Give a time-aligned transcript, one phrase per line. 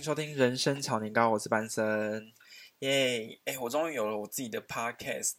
[0.00, 2.32] 收听人生炒年糕，我是班森，
[2.78, 3.40] 耶！
[3.44, 5.34] 哎，我终于有了我自己的 podcast，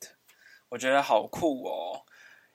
[0.67, 2.03] 我觉得好酷哦。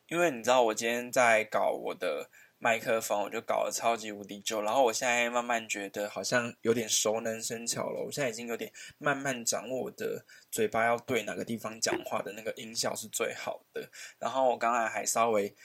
[0.09, 2.29] 因为你知道，我今天在搞我的
[2.59, 8.05] 麦克风，我就搞了超级无敌久，然后我现在慢慢觉得好像有点熟能生巧了。
[8.05, 13.89] 我现在已经有点慢慢掌握我的嘴巴要对哪个地方讲话的那个音效是最好的。
[14.19, 15.57] 然后我刚才还稍微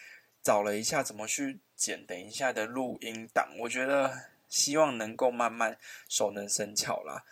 [0.41, 4.38] 找了一下怎么去剪等一下的录音档，我觉得。
[4.49, 5.77] 希望能够慢慢
[6.09, 7.23] 熟能生巧啦。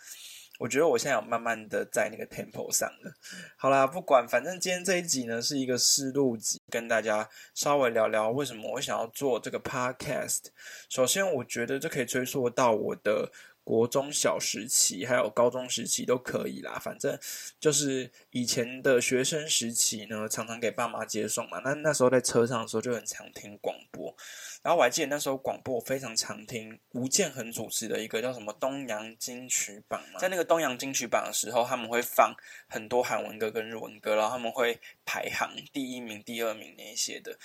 [0.60, 3.12] 我觉得我现在有慢慢的在那个 temple 上了。
[3.56, 10.46] 好啦，不管，反正今天这一集呢是一个思路集，跟大家稍微聊聊为什么我想要做这个 podcast。
[10.88, 13.30] 首先，我觉得这可以追溯到我的。
[13.68, 16.78] 国中小时期，还有高中时期都可以啦。
[16.82, 17.18] 反正
[17.60, 21.60] 就是以前的学生时期呢，常常给爸妈接送嘛。
[21.62, 24.16] 那那时候在车上的时候，就很常听广播。
[24.62, 30.18] 然后我还记得那时候广播我非常常听吴建衡主持的一个叫什么东洋金曲榜嘛。
[30.18, 32.34] 在那个东洋金曲榜的时候，他们会放
[32.70, 37.38] 很多韩文歌跟日文歌，然后他们会排行第一名、第二名那些的。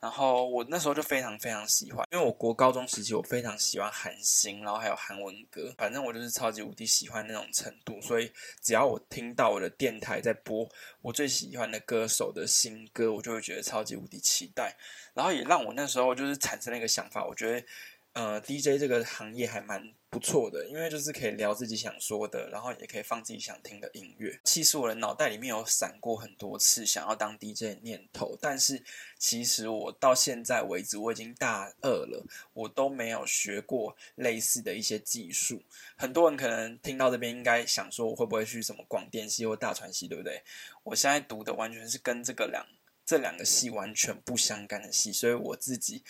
[0.00, 8.00] 然后我那时候就非常非常喜欢，因为我国高中时期我非常喜欢韩星，然后还有韩文歌，反正我就是超级无敌喜欢那种程度。
[8.00, 10.66] 所以只要我听到我的电台在播
[11.02, 14.74] 我最喜欢的歌手的新歌，我就会觉得超级无敌期待。
[15.12, 17.66] 然后也让我那时候就是产生了一个想法，我觉得。
[18.12, 24.40] 呃，DJ 这个行业还蛮不错的，因为就是可以聊自己想说的，然后也可以放自己想听的音乐。
[24.42, 28.82] 其实我的脑袋里面有闪过很多次想要当 DJ 的念头，但是
[29.16, 35.62] 其实我到现在为止，我已经大二了，我都没有学过类似的一些技术。
[35.94, 40.42] 很多人可能听到这边应该想说，我会不会去什么广电系或大传系，对不对？
[40.82, 42.66] 我现在读的完全是跟这个两
[43.06, 46.02] 这两个系完全不相干的系，所以我自己。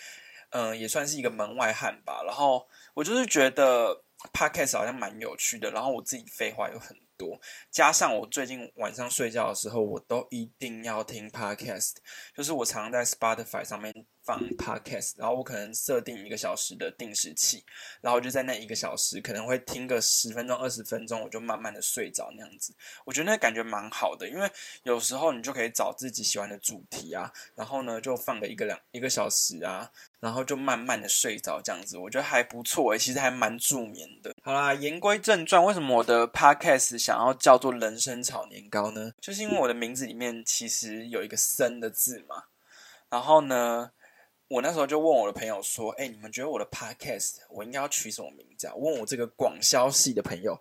[0.50, 2.22] 嗯，也算是一个门外汉吧。
[2.24, 4.02] 然后我就是觉得
[4.32, 5.70] podcast 好像蛮有趣的。
[5.70, 7.38] 然后我自己废话有很多，
[7.70, 11.96] 加上我最近晚上睡觉的时候，我都一定要听 podcast。
[12.34, 13.92] 就是我常常在 Spotify 上面
[14.30, 17.64] 放 podcast，然后我可能设定一个小时的定时器，
[18.00, 22.72] 然后就在那一个小时可能会听个十分钟、二十分钟，我就慢慢的睡着那样子。
[23.04, 24.48] 我觉得那感觉蛮好的，因为
[24.84, 29.90] 有时候你就可以找自己喜欢的主题啊，然后呢就放个一个两一个小时啊。
[30.20, 34.34] 然后就慢慢的睡着，这样子我觉得还不错诶，其实还蛮助眠的。
[34.42, 39.12] 好啦，言归正传，为什么我的 podcast 想要叫做人生炒年糕呢？
[39.18, 42.44] 就是因为我的名字里面其实有一个“生”的字嘛。
[43.08, 43.92] 然后呢，
[44.50, 50.60] 我那时候就问我的朋友说：“哎，你们觉得我的 podcast 我应该要取什么名字啊？”问我这个广消系的朋友，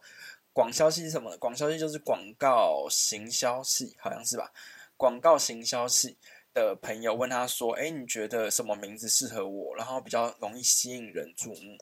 [0.54, 1.36] 广消系是什么？
[1.38, 4.52] 广消系就是广告行销系，好像是吧？
[4.96, 6.16] 广告行销系。
[6.54, 9.76] 的朋友问他说：“哎，你觉得什么名字适合我？
[9.76, 11.78] 然后比较容易吸引人注目？”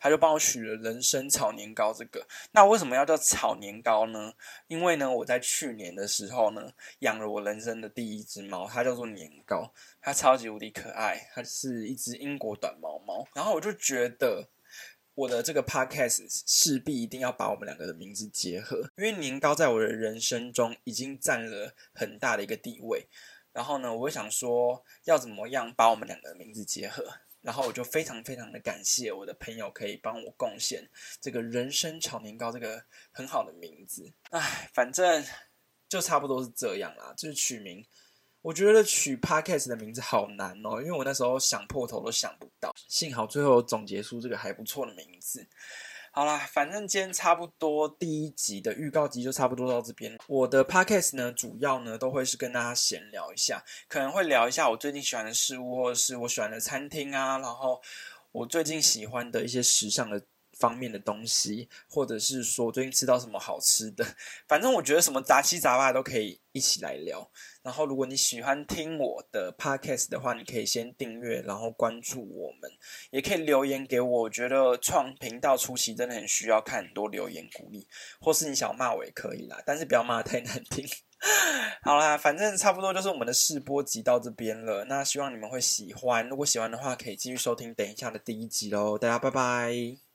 [0.00, 2.26] 他就帮我取了“人参炒年糕”这个。
[2.52, 4.32] 那为什么要叫炒年糕呢？
[4.66, 13.26] 因为呢，我在去年的时候呢，养了我人生的第一只猫，它叫做年糕，它超级无敌可爱，它是一只英国短毛猫。
[13.34, 14.48] 然后我就觉得，
[15.14, 23.06] 我的这个 podcast 势必一定要把我们两个的名字结合，因为年糕在我的人生中已经占了很大的一个地位。
[23.52, 27.06] 然后呢，我想说要怎么样把我们两个名字结合，
[27.40, 30.88] 然后我就非常非常的感谢我的朋友可以帮我贡献
[31.20, 34.12] 这个人参炒年糕这个很好的名字。
[34.30, 35.24] 唉，反正
[35.88, 37.12] 就差不多是这样啦。
[37.16, 37.84] 就是取名，
[38.40, 45.46] 我觉得取 podcast 的名字好难哦，因为我那时候想破头都想不到，幸好最后总结出这个还不错的名字。
[46.14, 50.18] 好啦，反正今天差不多第一集的预告集就差不多到这边。
[50.28, 57.80] 我的 podcast 呢，主要呢都会是跟大家闲聊一下，可能会聊一下我最近喜欢的事物，或者是我喜欢的餐厅啊，然后
[58.30, 60.22] 我最近喜欢的一些时尚的。
[60.58, 64.04] 方面的东西，或者是说最近吃到什么好吃的，
[64.46, 67.30] 反正我觉得什么杂七杂八都可以一起来聊。
[67.62, 72.68] 然后，如果你喜欢听我的 podcast 的话，你可以先订阅，然后关注我们，
[73.10, 74.22] 也可以留言给我。
[74.22, 77.86] 我觉得创频道初期真的很需要看很多留言鼓励，
[78.20, 80.84] 或是你想骂我也可以啦，但是不要骂太难听。
[81.82, 84.84] 好啦，反正差不多就是我们的试播集到这边了。
[84.86, 88.98] 那希望你们会喜欢，如果喜欢的话，可以继续收听等一下的第一集喽。
[88.98, 90.11] 大家拜拜。